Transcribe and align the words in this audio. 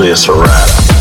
Actually 0.00 0.34
a 0.34 0.40
rap. 0.40 0.99